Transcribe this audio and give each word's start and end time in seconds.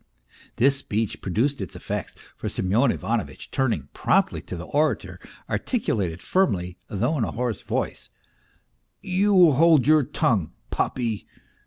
This 0.55 0.77
speech 0.77 1.21
produced 1.21 1.61
its 1.61 1.75
effects, 1.75 2.15
for 2.35 2.49
Semyon 2.49 2.89
Ivanovitch, 2.91 3.51
turning 3.51 3.87
promptly 3.93 4.41
to 4.41 4.55
the 4.55 4.65
orator, 4.65 5.19
articulated 5.47 6.23
firmly, 6.23 6.79
though 6.89 7.19
in 7.19 7.23
a 7.23 7.29
hoarse 7.33 7.61
voice," 7.61 8.09
You 9.19 9.51
hold 9.51 9.85
your 9.85 10.01
tongue, 10.01 10.53
puppy 10.71 11.27